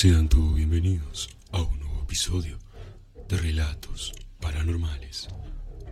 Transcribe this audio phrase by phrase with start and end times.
[0.00, 2.56] Sean todos bienvenidos a un nuevo episodio
[3.28, 5.26] de Relatos Paranormales.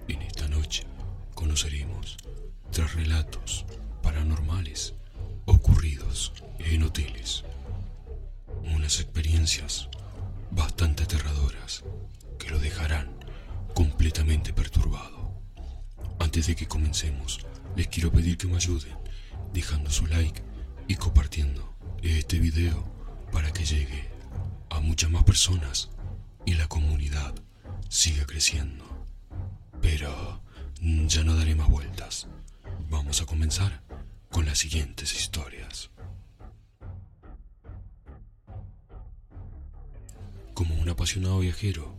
[0.07, 0.85] En esta noche
[1.35, 2.17] conoceremos
[2.71, 3.67] tres relatos
[4.05, 4.95] paranormales
[5.47, 7.43] ocurridos en hoteles.
[8.77, 9.89] Unas experiencias
[10.53, 11.83] bastante aterradoras
[12.39, 13.11] que lo dejarán
[13.75, 15.33] completamente perturbado.
[16.21, 17.45] Antes de que comencemos,
[17.75, 18.97] les quiero pedir que me ayuden
[19.53, 20.45] dejando su like
[20.87, 22.96] y compartiendo este video
[23.37, 24.09] para que llegue
[24.71, 25.91] a muchas más personas
[26.47, 27.35] y la comunidad
[27.91, 28.83] siga creciendo.
[29.83, 30.41] Pero
[30.81, 32.29] ya no daré más vueltas.
[32.89, 33.83] Vamos a comenzar
[34.31, 35.91] con las siguientes historias.
[40.55, 41.95] Como un apasionado viajero,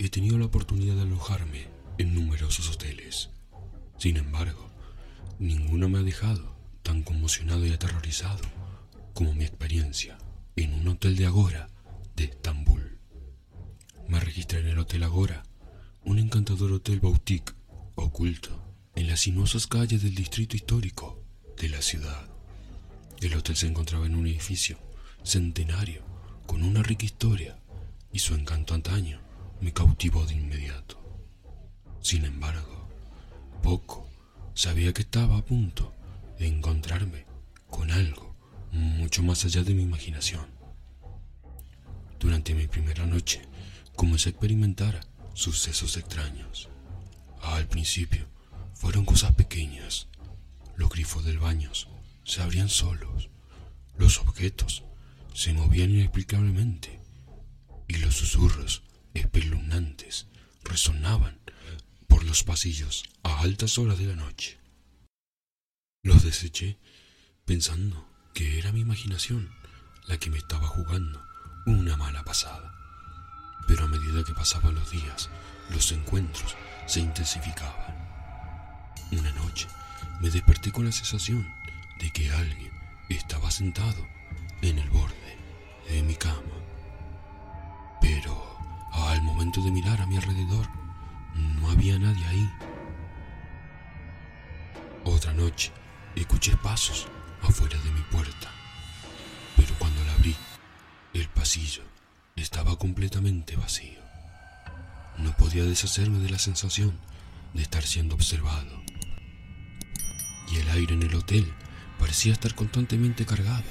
[0.00, 3.30] he tenido la oportunidad de alojarme en numerosos hoteles.
[3.96, 4.68] Sin embargo,
[5.38, 8.42] ninguno me ha dejado tan conmocionado y aterrorizado
[9.14, 10.18] como mi experiencia
[10.64, 11.70] en un hotel de Agora
[12.16, 12.98] de Estambul.
[14.08, 15.42] Me registré en el Hotel Agora,
[16.04, 17.54] un encantador hotel boutique
[17.94, 18.50] oculto
[18.94, 21.22] en las sinuosas calles del distrito histórico
[21.56, 22.28] de la ciudad.
[23.20, 24.78] El hotel se encontraba en un edificio
[25.22, 26.02] centenario
[26.46, 27.58] con una rica historia
[28.12, 29.20] y su encanto antaño
[29.62, 31.00] me cautivó de inmediato.
[32.02, 32.88] Sin embargo,
[33.62, 34.06] poco
[34.52, 35.94] sabía que estaba a punto
[36.38, 37.24] de encontrarme
[37.68, 38.29] con algo
[38.72, 40.46] mucho más allá de mi imaginación.
[42.18, 43.42] Durante mi primera noche
[43.96, 45.00] comencé a experimentar
[45.34, 46.68] sucesos extraños.
[47.42, 48.26] Al principio
[48.74, 50.08] fueron cosas pequeñas.
[50.76, 51.70] Los grifos del baño
[52.24, 53.30] se abrían solos.
[53.96, 54.84] Los objetos
[55.34, 57.00] se movían inexplicablemente.
[57.88, 58.82] Y los susurros
[59.14, 60.26] espeluznantes
[60.62, 61.40] resonaban
[62.06, 64.58] por los pasillos a altas horas de la noche.
[66.02, 66.78] Los deseché
[67.44, 69.50] pensando que era mi imaginación
[70.06, 71.24] la que me estaba jugando
[71.66, 72.74] una mala pasada.
[73.66, 75.30] Pero a medida que pasaban los días,
[75.70, 77.96] los encuentros se intensificaban.
[79.12, 79.68] Una noche
[80.20, 81.46] me desperté con la sensación
[82.00, 82.72] de que alguien
[83.08, 84.06] estaba sentado
[84.62, 85.38] en el borde
[85.88, 86.40] de mi cama.
[88.00, 88.58] Pero
[88.92, 90.66] al momento de mirar a mi alrededor,
[91.34, 92.50] no había nadie ahí.
[95.04, 95.72] Otra noche
[96.14, 97.08] escuché pasos
[97.42, 98.50] afuera de mi puerta.
[99.56, 100.34] Pero cuando la abrí,
[101.14, 101.82] el pasillo
[102.36, 104.00] estaba completamente vacío.
[105.18, 106.98] No podía deshacerme de la sensación
[107.54, 108.82] de estar siendo observado.
[110.50, 111.52] Y el aire en el hotel
[111.98, 113.62] parecía estar constantemente cargado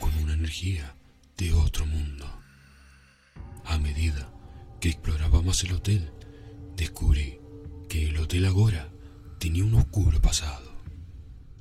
[0.00, 0.94] con una energía
[1.36, 2.26] de otro mundo.
[3.64, 4.30] A medida
[4.80, 6.12] que exploraba más el hotel,
[6.76, 7.38] descubrí
[7.88, 8.88] que el Hotel Agora
[9.38, 10.74] tenía un oscuro pasado.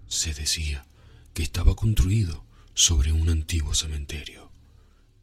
[0.07, 0.85] Se decía
[1.33, 4.51] que estaba construido sobre un antiguo cementerio,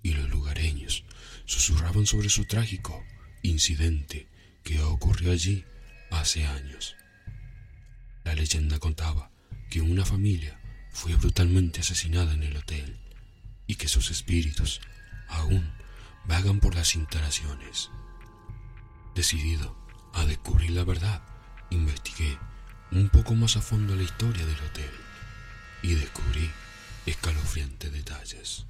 [0.03, 1.05] y los lugareños
[1.45, 3.05] susurraban sobre su trágico
[3.43, 4.29] incidente
[4.63, 5.65] que ocurrió allí
[6.11, 6.97] hace años.
[8.25, 9.31] La leyenda contaba
[9.71, 10.61] que una familia
[10.91, 12.99] fue brutalmente asesinada en el hotel
[13.67, 14.81] y que sus espíritus
[15.29, 15.73] aún
[16.27, 17.91] vagan por las instalaciones.
[19.15, 19.77] Decidido
[20.13, 21.23] a descubrir la verdad,
[21.71, 22.37] investigué
[22.91, 25.10] un poco más a fondo la historia del hotel
[25.83, 26.51] y descubrí
[27.07, 28.67] escalofriantes detalles.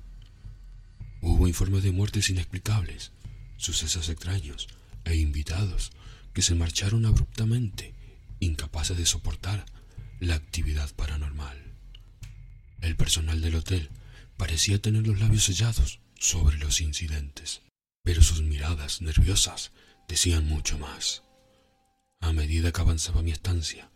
[1.21, 3.13] Hubo informes de muertes inexplicables,
[3.57, 4.69] sucesos extraños
[5.05, 5.93] e invitados
[6.33, 7.95] que se marcharon abruptamente,
[8.39, 9.67] incapaces de soportar
[10.21, 11.75] la actividad paranormal.
[12.81, 13.91] El personal del hotel
[14.37, 17.63] parecía tener los labios sellados sobre los incidentes,
[18.03, 19.73] pero sus miradas nerviosas
[20.09, 21.23] decían mucho más.
[22.21, 23.91] A medida que avanzaba mi estancia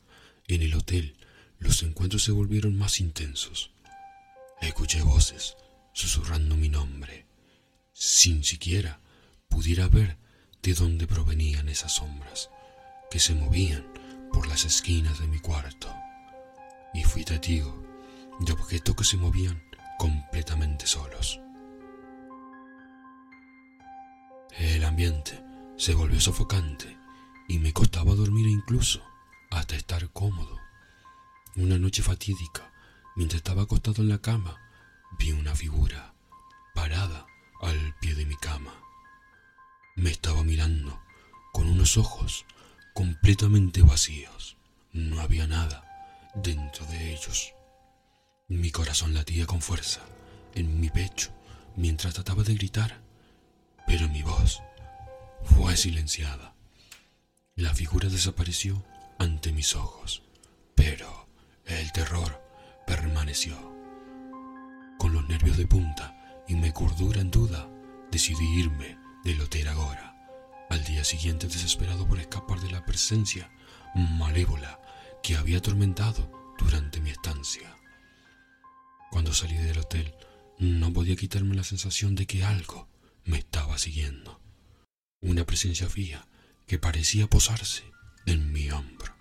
[0.49, 1.17] en el hotel,
[1.59, 3.71] los encuentros se volvieron más intensos.
[4.61, 5.57] Escuché voces
[5.93, 7.27] susurrando mi nombre,
[7.93, 9.01] sin siquiera
[9.49, 10.19] pudiera ver
[10.63, 12.51] de dónde provenían esas sombras
[13.11, 13.87] que se movían
[14.33, 15.95] por las esquinas de mi cuarto.
[16.93, 17.85] Y fui testigo
[18.41, 19.63] de objetos que se movían
[19.99, 21.41] completamente solos.
[24.57, 25.43] El ambiente
[25.77, 26.97] se volvió sofocante
[27.49, 29.03] y me costaba dormir incluso
[29.51, 30.64] hasta estar cómodo.
[31.57, 32.73] Una noche fatídica,
[33.15, 34.61] mientras estaba acostado en la cama,
[35.21, 36.13] vi una figura
[36.75, 37.27] parada
[37.61, 38.75] al pie de mi cama.
[39.95, 41.01] Me estaba mirando
[41.53, 42.45] con unos ojos
[42.93, 44.57] completamente vacíos.
[44.93, 45.85] No había nada
[46.35, 47.53] dentro de ellos.
[48.49, 50.01] Mi corazón latía con fuerza
[50.57, 51.31] en mi pecho
[51.77, 53.01] mientras trataba de gritar,
[53.87, 54.61] pero mi voz
[55.45, 56.57] fue silenciada.
[57.55, 58.85] La figura desapareció
[59.21, 60.23] ante mis ojos,
[60.75, 61.24] pero
[61.67, 62.43] el terror
[62.87, 63.57] permaneció.
[64.99, 67.69] Con los nervios de punta y mi cordura en duda,
[68.11, 70.15] decidí irme del Hotel Agora.
[70.71, 73.51] Al día siguiente, desesperado por escapar de la presencia
[73.95, 74.81] malévola
[75.23, 77.77] que había atormentado durante mi estancia.
[79.11, 80.15] Cuando salí del hotel,
[80.59, 82.89] no podía quitarme la sensación de que algo
[83.25, 84.41] me estaba siguiendo.
[85.21, 86.27] Una presencia fría
[86.67, 87.85] que parecía posarse
[88.27, 89.14] en mi hombro.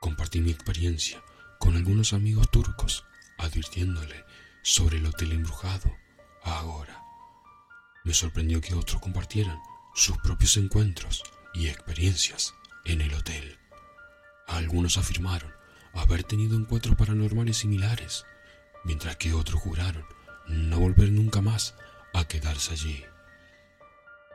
[0.00, 1.22] Compartí mi experiencia
[1.58, 3.04] con algunos amigos turcos,
[3.36, 4.24] advirtiéndole
[4.62, 5.94] sobre el hotel embrujado
[6.42, 7.04] ahora.
[8.04, 9.60] Me sorprendió que otros compartieran
[9.94, 12.54] sus propios encuentros y experiencias
[12.86, 13.58] en el hotel.
[14.46, 15.52] Algunos afirmaron
[15.92, 18.24] haber tenido encuentros paranormales similares,
[18.84, 20.06] mientras que otros juraron
[20.46, 21.74] no volver nunca más
[22.14, 23.04] a quedarse allí.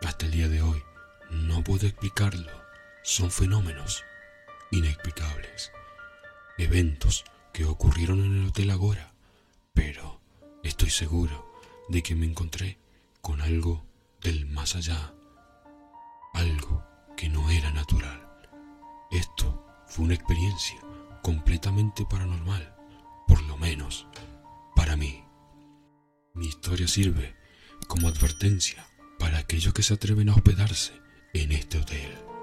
[0.04, 0.84] Hasta el día de hoy
[1.32, 2.52] no puedo explicarlo,
[3.02, 4.04] son fenómenos
[4.72, 5.72] inexplicables,
[6.58, 9.14] eventos que ocurrieron en el Hotel Agora,
[9.74, 10.20] pero
[10.64, 11.54] estoy seguro
[11.90, 12.78] de que me encontré
[13.22, 13.86] con algo
[14.22, 15.14] del más allá,
[16.34, 16.84] algo
[17.16, 18.22] que no era natural.
[19.12, 20.80] Esto fue una experiencia
[21.22, 22.76] completamente paranormal,
[23.28, 24.08] por lo menos
[24.76, 25.24] para mí.
[26.34, 27.36] Mi historia sirve
[27.88, 28.86] como advertencia
[29.18, 30.94] para aquellos que se atreven a hospedarse
[31.34, 32.35] en este hotel.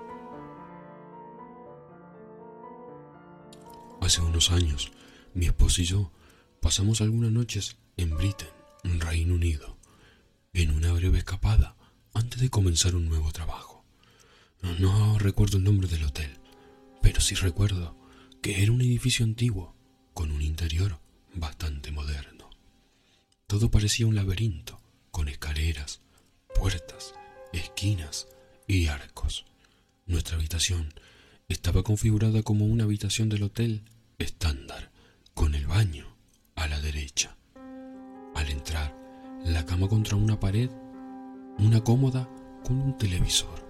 [4.03, 4.91] Hace unos años,
[5.33, 6.11] mi esposo y yo
[6.61, 8.51] pasamos algunas noches en Britain,
[8.83, 9.79] Reino Unido,
[10.53, 11.77] en una breve escapada
[12.13, 13.85] antes de comenzar un nuevo trabajo.
[14.81, 16.37] No recuerdo el nombre del hotel,
[17.01, 17.97] pero sí recuerdo
[18.43, 19.77] que era un edificio antiguo
[20.15, 20.99] con un interior
[21.33, 22.51] bastante moderno.
[23.47, 24.81] Todo parecía un laberinto,
[25.13, 26.01] con escaleras,
[26.57, 27.15] puertas,
[27.53, 28.27] esquinas
[28.67, 29.45] y arcos.
[30.07, 30.93] Nuestra habitación
[31.53, 33.83] estaba configurada como una habitación del hotel
[34.19, 34.91] estándar,
[35.35, 36.07] con el baño
[36.57, 37.37] a la derecha.
[38.35, 38.97] Al entrar,
[39.45, 40.71] la cama contra una pared,
[41.59, 42.29] una cómoda
[42.65, 43.69] con un televisor.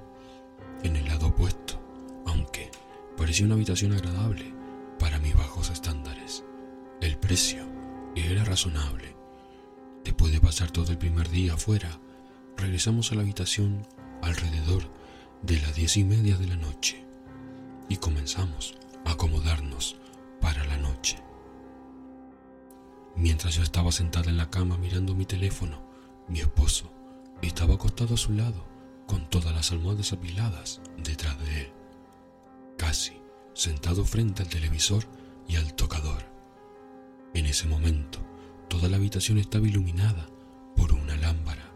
[0.85, 1.81] En el lado opuesto,
[2.25, 2.71] aunque
[3.17, 4.55] parecía una habitación agradable
[4.99, 6.45] para mis bajos estándares,
[7.01, 7.65] el precio
[8.15, 9.17] era razonable.
[10.05, 12.01] Después de pasar todo el primer día afuera,
[12.57, 13.87] regresamos a la habitación
[14.23, 14.85] alrededor
[15.43, 17.12] de las diez y media de la noche
[17.89, 18.75] y comenzamos
[19.05, 19.97] a acomodarnos
[20.41, 21.23] para la noche.
[23.17, 25.83] Mientras yo estaba sentada en la cama mirando mi teléfono,
[26.29, 26.91] mi esposo
[27.43, 28.65] estaba acostado a su lado
[29.07, 31.73] con todas las almohadas apiladas detrás de él,
[32.79, 33.21] casi
[33.55, 35.05] sentado frente al televisor
[35.47, 36.25] y al tocador.
[37.35, 38.19] En ese momento,
[38.69, 40.27] toda la habitación estaba iluminada
[40.77, 41.73] por una lámpara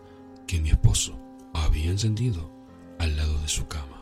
[0.47, 1.19] que mi esposo
[1.53, 2.51] había encendido
[2.99, 3.96] al lado de su cama.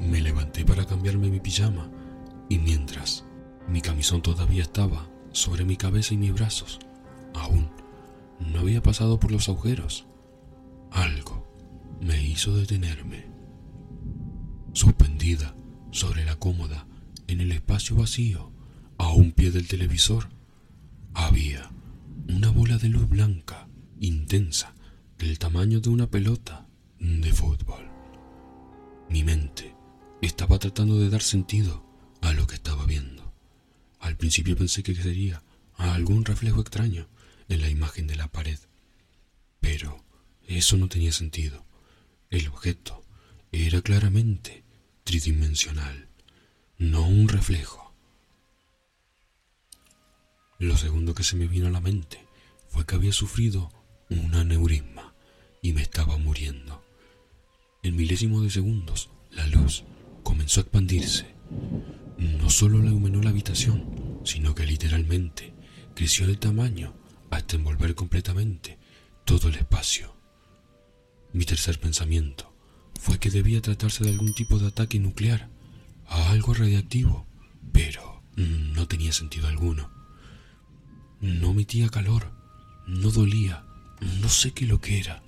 [0.00, 1.90] Me levanté para cambiarme mi pijama
[2.48, 3.24] y mientras
[3.68, 6.78] mi camisón todavía estaba sobre mi cabeza y mis brazos,
[7.34, 7.70] aún
[8.40, 10.06] no había pasado por los agujeros,
[10.90, 11.46] algo
[12.00, 13.26] me hizo detenerme.
[14.72, 15.54] Suspendida
[15.90, 16.86] sobre la cómoda
[17.28, 18.50] en el espacio vacío,
[18.98, 20.28] a un pie del televisor,
[21.14, 21.70] había
[22.28, 23.68] una bola de luz blanca,
[24.00, 24.74] intensa,
[25.18, 26.66] del tamaño de una pelota
[26.98, 27.91] de fútbol.
[29.12, 29.74] Mi mente
[30.22, 31.84] estaba tratando de dar sentido
[32.22, 33.34] a lo que estaba viendo.
[33.98, 35.42] Al principio pensé que sería
[35.74, 37.10] algún reflejo extraño
[37.50, 38.58] en la imagen de la pared,
[39.60, 40.02] pero
[40.46, 41.66] eso no tenía sentido.
[42.30, 43.04] El objeto
[43.52, 44.64] era claramente
[45.04, 46.08] tridimensional,
[46.78, 47.94] no un reflejo.
[50.58, 52.26] Lo segundo que se me vino a la mente
[52.70, 53.70] fue que había sufrido
[54.08, 55.14] un aneurisma
[55.60, 56.82] y me estaba muriendo.
[57.84, 59.82] En milésimos de segundos, la luz
[60.22, 61.34] comenzó a expandirse.
[62.16, 65.52] No solo iluminó la habitación, sino que literalmente
[65.96, 66.94] creció de tamaño
[67.30, 68.78] hasta envolver completamente
[69.24, 70.14] todo el espacio.
[71.32, 72.54] Mi tercer pensamiento
[73.00, 75.48] fue que debía tratarse de algún tipo de ataque nuclear,
[76.06, 77.26] a algo radiactivo,
[77.72, 79.90] pero no tenía sentido alguno.
[81.20, 82.30] No emitía calor,
[82.86, 83.64] no dolía,
[84.20, 85.24] no sé qué lo que era,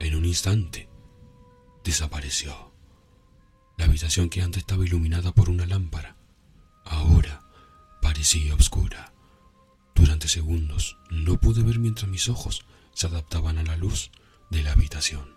[0.00, 0.88] en un instante
[1.84, 2.72] desapareció.
[3.76, 6.16] La habitación que antes estaba iluminada por una lámpara,
[6.84, 7.42] ahora
[8.02, 9.12] parecía oscura.
[9.94, 12.64] Durante segundos no pude ver mientras mis ojos
[12.94, 14.10] se adaptaban a la luz
[14.50, 15.36] de la habitación.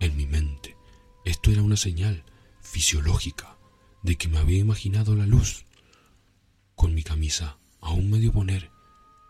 [0.00, 0.76] En mi mente,
[1.24, 2.24] esto era una señal
[2.60, 3.56] fisiológica
[4.02, 5.64] de que me había imaginado la luz.
[6.74, 8.70] Con mi camisa aún medio poner,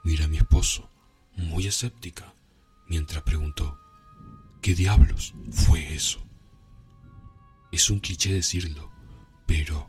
[0.05, 0.89] miré a mi esposo,
[1.37, 2.35] muy escéptica,
[2.89, 3.79] mientras preguntó,
[4.67, 6.19] ¿qué diablos fue eso?
[7.71, 8.91] Es un cliché decirlo,
[9.47, 9.89] pero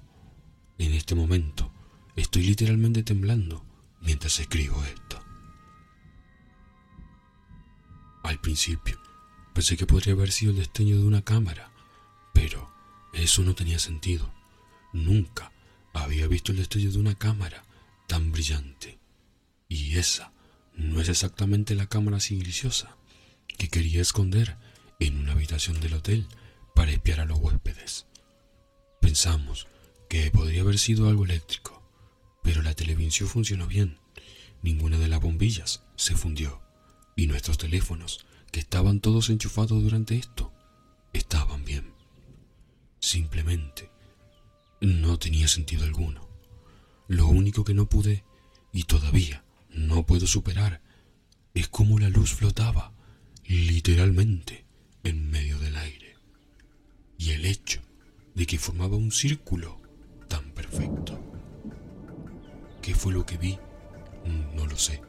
[0.78, 1.74] en este momento
[2.16, 3.66] estoy literalmente temblando
[4.02, 5.20] mientras escribo esto.
[8.22, 9.02] Al principio,
[9.56, 11.72] pensé que podría haber sido el destello de una cámara,
[12.32, 12.72] pero
[13.14, 14.32] eso no tenía sentido.
[14.94, 15.52] Nunca
[15.92, 17.66] había visto el destello de una cámara
[18.06, 19.00] tan brillante.
[19.70, 20.34] Y esa
[20.76, 22.96] no es exactamente la cámara silenciosa
[23.58, 24.56] que quería esconder
[25.00, 26.27] en una habitación del hotel
[26.74, 28.08] para espiar a los huéspedes.
[29.01, 29.68] Pensamos
[30.10, 31.84] que podría haber sido algo eléctrico,
[32.44, 34.00] pero la televisión funcionó bien.
[34.62, 36.62] Ninguna de las bombillas se fundió
[37.16, 40.54] y nuestros teléfonos, que estaban todos enchufados durante esto,
[41.13, 41.94] estaban bien.
[43.00, 43.89] Simplemente
[44.80, 46.27] no tenía sentido alguno.
[47.08, 48.24] Lo único que no pude
[48.72, 50.82] y todavía no puedo superar
[51.54, 52.94] es cómo la luz flotaba
[53.48, 54.67] literalmente
[55.08, 56.18] en medio del aire
[57.18, 57.80] y el hecho
[58.36, 59.80] de que formaba un círculo
[60.28, 61.18] tan perfecto.
[62.82, 63.58] ¿Qué fue lo que vi?
[64.54, 65.02] No lo sé.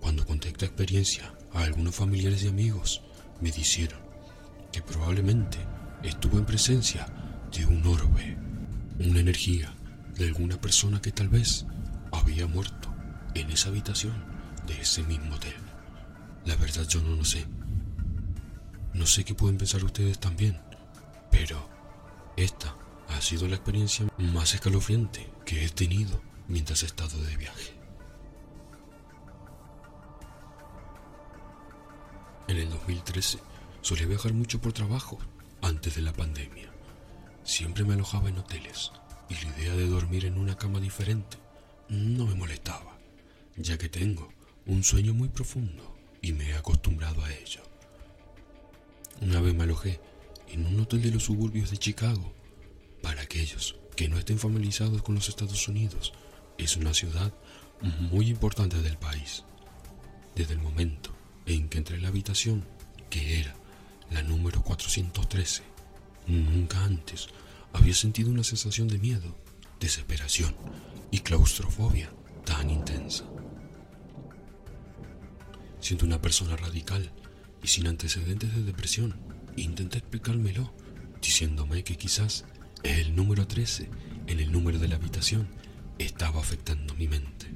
[0.00, 3.02] Cuando conté esta experiencia a algunos familiares y amigos,
[3.40, 4.00] me dijeron
[4.72, 5.58] que probablemente
[6.02, 7.06] estuvo en presencia
[7.52, 8.36] de un orbe,
[8.98, 9.72] una energía
[10.16, 11.66] de alguna persona que tal vez
[12.10, 12.92] había muerto
[13.34, 14.24] en esa habitación
[14.66, 15.54] de ese mismo hotel.
[16.46, 17.46] La verdad yo no lo sé.
[18.94, 20.60] No sé qué pueden pensar ustedes también,
[21.30, 21.68] pero
[22.36, 22.76] esta
[23.08, 27.74] ha sido la experiencia más escalofriante que he tenido mientras he estado de viaje.
[32.46, 33.40] En el 2013
[33.80, 35.18] solía viajar mucho por trabajo
[35.60, 36.70] antes de la pandemia.
[37.42, 38.92] Siempre me alojaba en hoteles
[39.28, 41.36] y la idea de dormir en una cama diferente
[41.88, 42.96] no me molestaba,
[43.56, 44.32] ya que tengo
[44.66, 47.73] un sueño muy profundo y me he acostumbrado a ello.
[49.20, 50.00] Una vez me alojé
[50.48, 52.32] en un hotel de los suburbios de Chicago.
[53.02, 56.12] Para aquellos que no estén familiarizados con los Estados Unidos,
[56.58, 57.32] es una ciudad
[57.80, 59.44] muy importante del país.
[60.34, 61.10] Desde el momento
[61.46, 62.64] en que entré en la habitación,
[63.10, 63.54] que era
[64.10, 65.62] la número 413,
[66.26, 67.28] nunca antes
[67.72, 69.36] había sentido una sensación de miedo,
[69.80, 70.54] desesperación
[71.10, 72.10] y claustrofobia
[72.44, 73.24] tan intensa.
[75.80, 77.12] Siento una persona radical
[77.64, 79.16] y sin antecedentes de depresión.
[79.56, 80.70] Intenté explicármelo,
[81.22, 82.44] diciéndome que quizás
[82.82, 83.88] el número 13
[84.26, 85.48] en el número de la habitación
[85.98, 87.46] estaba afectando mi mente.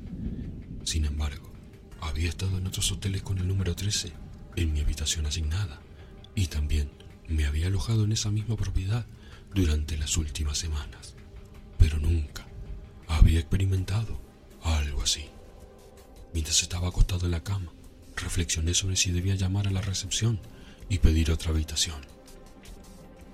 [0.84, 1.52] Sin embargo,
[2.00, 4.12] había estado en otros hoteles con el número 13
[4.56, 5.78] en mi habitación asignada
[6.34, 6.90] y también
[7.28, 9.04] me había alojado en esa misma propiedad
[9.54, 11.16] durante las últimas semanas,
[11.76, 12.46] pero nunca
[13.08, 14.18] había experimentado
[14.62, 15.26] algo así.
[16.32, 17.72] Mientras estaba acostado en la cama,
[18.18, 20.40] reflexioné sobre si debía llamar a la recepción
[20.88, 22.00] y pedir otra habitación.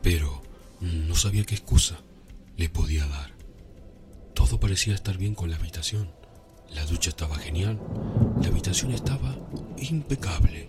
[0.03, 0.43] Pero
[0.81, 2.00] no sabía qué excusa
[2.57, 3.33] le podía dar.
[4.35, 6.11] Todo parecía estar bien con la habitación.
[6.71, 7.81] La ducha estaba genial,
[8.41, 9.37] la habitación estaba
[9.79, 10.69] impecable,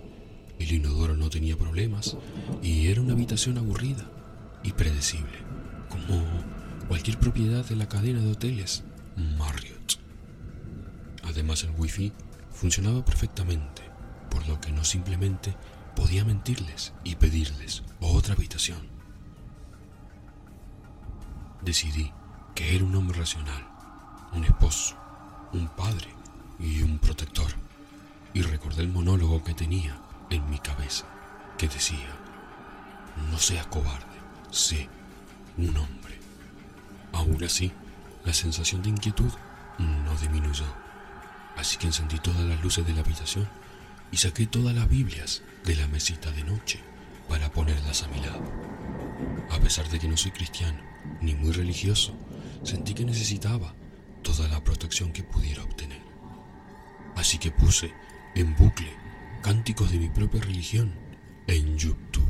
[0.60, 2.16] el inodoro no tenía problemas
[2.62, 4.10] y era una habitación aburrida
[4.64, 5.38] y predecible,
[5.90, 6.24] como
[6.88, 8.84] cualquier propiedad de la cadena de hoteles
[9.38, 10.00] Marriott.
[11.24, 12.14] Además el wifi
[12.52, 13.82] funcionaba perfectamente,
[14.36, 15.56] por lo que no simplemente
[15.96, 18.86] podía mentirles y pedirles otra habitación.
[21.62, 22.12] Decidí
[22.54, 23.66] que era un hombre racional,
[24.34, 24.98] un esposo,
[25.54, 26.10] un padre
[26.60, 27.50] y un protector,
[28.34, 29.98] y recordé el monólogo que tenía
[30.30, 31.06] en mi cabeza,
[31.58, 32.10] que decía,
[33.32, 34.18] no seas cobarde,
[34.52, 34.90] sé
[35.58, 36.20] un hombre.
[37.14, 37.72] Aún así,
[38.26, 39.32] la sensación de inquietud
[39.80, 40.66] no disminuyó,
[41.56, 43.48] así que encendí todas las luces de la habitación
[44.12, 46.80] y saqué todas las Biblias de la mesita de noche
[47.28, 48.44] para ponerlas a mi lado.
[49.52, 50.80] A pesar de que no soy cristiano
[51.22, 52.16] ni muy religioso,
[52.64, 53.76] sentí que necesitaba
[54.22, 56.02] toda la protección que pudiera obtener.
[57.16, 57.94] Así que puse
[58.36, 58.92] en bucle
[59.42, 60.94] cánticos de mi propia religión
[61.48, 62.28] en YouTube.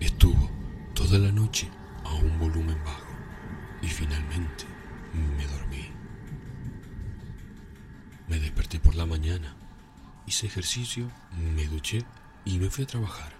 [0.00, 0.50] Estuvo
[0.94, 1.68] toda la noche
[2.04, 3.12] a un volumen bajo
[3.82, 4.64] y finalmente
[5.36, 5.88] me dormí.
[8.28, 9.56] Me desperté por la mañana
[10.28, 11.10] hice ejercicio,
[11.56, 12.04] me duché
[12.44, 13.32] y me fui a trabajar.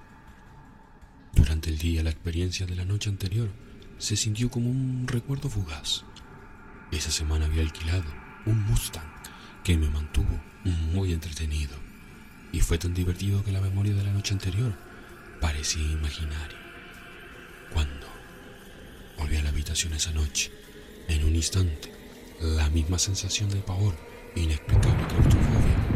[1.34, 3.50] Durante el día la experiencia de la noche anterior
[3.98, 6.04] se sintió como un recuerdo fugaz.
[6.90, 8.10] Esa semana había alquilado
[8.46, 9.06] un Mustang
[9.64, 11.76] que me mantuvo muy entretenido
[12.52, 14.74] y fue tan divertido que la memoria de la noche anterior
[15.42, 16.58] parecía imaginaria.
[17.74, 18.06] Cuando
[19.18, 20.50] volví a la habitación esa noche,
[21.06, 21.92] en un instante,
[22.40, 23.94] la misma sensación de pavor
[24.34, 25.88] e inexplicable claustrofobia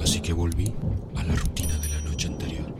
[0.00, 0.72] así que volví
[1.16, 2.72] a la rutina de la noche anterior.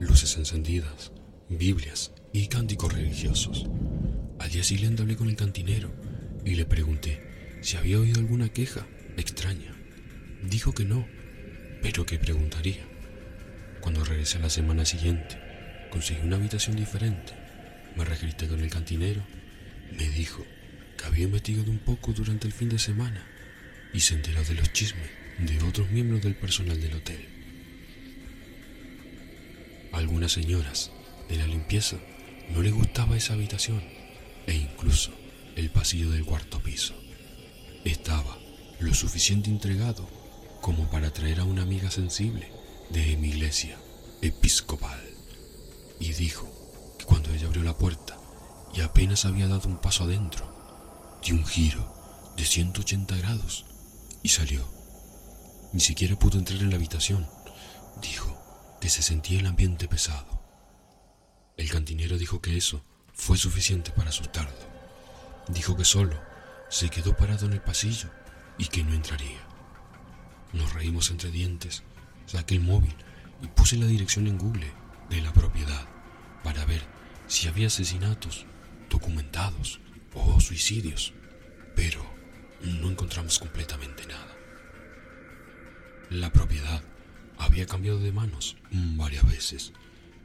[0.00, 1.12] Luces encendidas,
[1.48, 3.66] Biblias y cánticos religiosos.
[4.40, 5.88] Al día siguiente hablé con el cantinero
[6.44, 7.22] y le pregunté
[7.60, 9.72] si había oído alguna queja extraña.
[10.42, 11.06] Dijo que no,
[11.80, 12.84] pero que preguntaría.
[13.80, 15.38] Cuando regresé a la semana siguiente,
[15.90, 17.34] conseguí una habitación diferente.
[17.96, 19.22] Me registré con el cantinero.
[19.96, 20.44] Me dijo
[20.98, 23.24] que había investigado un poco durante el fin de semana
[23.92, 27.28] y se enteró de los chismes de otros miembros del personal del hotel.
[29.92, 30.90] algunas señoras
[31.28, 31.96] de la limpieza
[32.50, 33.82] no les gustaba esa habitación
[34.46, 35.12] e incluso
[35.56, 36.94] el pasillo del cuarto piso.
[37.84, 38.38] Estaba
[38.78, 40.08] lo suficiente entregado
[40.60, 42.50] como para traer a una amiga sensible
[42.90, 43.78] de mi iglesia
[44.22, 45.00] episcopal
[45.98, 46.50] y dijo
[46.98, 48.18] que cuando ella abrió la puerta
[48.74, 53.66] y apenas había dado un paso adentro, dio un giro de 180 grados
[54.22, 54.66] y salió.
[55.72, 57.28] Ni siquiera pudo entrar en la habitación.
[58.02, 58.36] Dijo
[58.80, 60.40] que se sentía el ambiente pesado.
[61.56, 64.56] El cantinero dijo que eso fue suficiente para asustarlo.
[65.48, 66.18] Dijo que solo
[66.68, 68.10] se quedó parado en el pasillo
[68.58, 69.40] y que no entraría.
[70.52, 71.82] Nos reímos entre dientes,
[72.26, 72.94] saqué el móvil
[73.42, 74.72] y puse la dirección en Google
[75.08, 75.86] de la propiedad
[76.42, 76.82] para ver
[77.26, 78.46] si había asesinatos
[78.88, 79.80] documentados
[80.14, 81.12] o suicidios,
[81.76, 82.09] pero
[82.62, 84.36] no encontramos completamente nada.
[86.10, 86.82] La propiedad
[87.38, 89.72] había cambiado de manos varias veces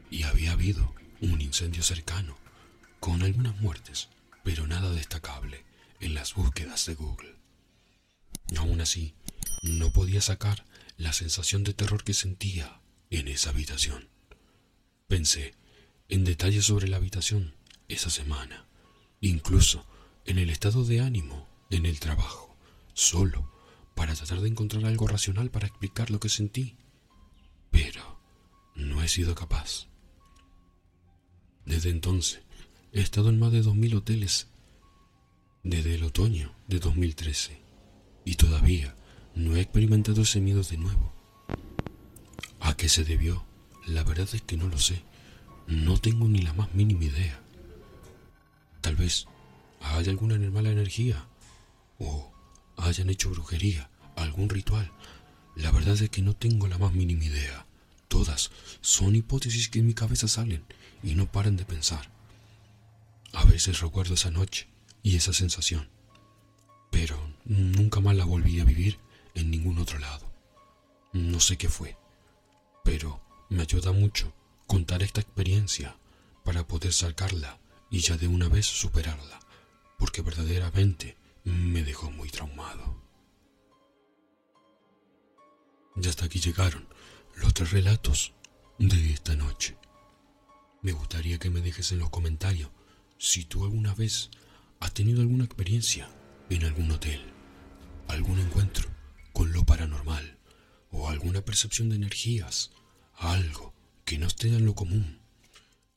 [0.10, 2.38] y había habido un incendio cercano
[3.00, 4.10] con algunas muertes,
[4.44, 5.63] pero nada destacable
[6.00, 7.36] en las búsquedas de Google.
[8.58, 9.13] Aún así,
[9.62, 10.65] no podía sacar
[10.98, 14.10] la sensación de terror que sentía en esa habitación.
[15.08, 15.56] Pensé
[16.10, 17.56] en detalles sobre la habitación
[17.88, 18.65] esa semana,
[19.21, 19.86] incluso
[20.26, 22.56] en el estado de ánimo en el trabajo,
[22.93, 23.51] solo,
[23.95, 26.75] para tratar de encontrar algo racional para explicar lo que sentí.
[27.71, 28.19] Pero
[28.75, 29.88] no he sido capaz.
[31.65, 32.41] Desde entonces,
[32.91, 34.47] he estado en más de 2.000 hoteles
[35.63, 37.60] desde el otoño de 2013
[38.23, 38.95] y todavía
[39.34, 41.13] no he experimentado ese miedo de nuevo.
[42.60, 43.45] ¿A qué se debió?
[43.88, 45.04] La verdad es que no lo sé.
[45.67, 47.41] No tengo ni la más mínima idea.
[48.82, 49.28] Tal vez
[49.82, 51.28] haya alguna mala energía
[51.99, 52.31] o
[52.77, 54.91] hayan hecho brujería, algún ritual.
[55.55, 57.65] La verdad es que no tengo la más mínima idea.
[58.08, 60.63] Todas son hipótesis que en mi cabeza salen
[61.03, 62.10] y no paran de pensar.
[63.34, 64.67] A veces recuerdo esa noche
[65.03, 65.89] y esa sensación,
[66.91, 68.97] pero nunca más la volví a vivir
[69.34, 70.25] en ningún otro lado.
[71.13, 71.97] No sé qué fue,
[72.84, 74.34] pero me ayuda mucho
[74.67, 75.95] contar esta experiencia
[76.43, 79.39] para poder sacarla y ya de una vez superarla,
[79.97, 83.01] porque verdaderamente me dejó muy traumado.
[85.95, 86.88] Y hasta aquí llegaron
[87.36, 88.34] los tres relatos
[88.79, 89.77] de esta noche.
[90.81, 92.69] Me gustaría que me dejes en los comentarios
[93.17, 94.29] si tú alguna vez
[94.79, 96.10] has tenido alguna experiencia
[96.49, 97.21] en algún hotel,
[98.08, 98.89] algún encuentro
[99.31, 100.38] con lo paranormal
[100.91, 102.71] o alguna percepción de energías,
[103.13, 105.21] algo que no esté en lo común.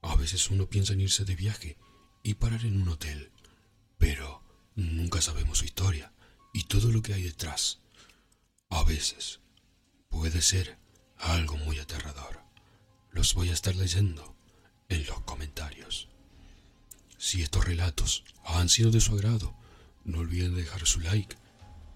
[0.01, 1.77] A veces uno piensa en irse de viaje
[2.23, 3.31] y parar en un hotel,
[3.99, 4.38] pero
[4.79, 6.13] Nunca sabemos su historia
[6.53, 7.81] y todo lo que hay detrás.
[8.71, 9.41] A veces
[10.09, 10.79] puede ser
[11.17, 12.45] algo muy aterrador.
[13.11, 14.37] Los voy a estar leyendo
[14.89, 16.07] en los comentarios.
[17.17, 19.53] Si estos relatos han sido de su agrado,
[20.05, 21.35] no olviden dejar su like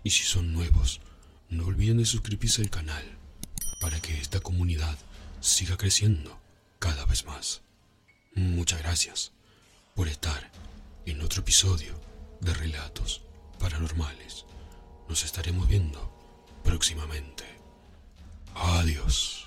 [0.03, 1.01] y si son nuevos,
[1.51, 3.05] no olviden de suscribirse al canal
[3.81, 4.99] para que esta comunidad
[5.40, 6.37] siga creciendo
[6.81, 7.62] cada vez más.
[8.35, 9.31] Muchas gracias
[9.95, 10.51] por estar
[11.07, 12.12] en otro episodio
[12.42, 13.22] de relatos
[13.59, 14.44] paranormales.
[15.09, 16.00] Nos estaremos viendo
[16.64, 17.44] próximamente.
[18.55, 19.46] Adiós.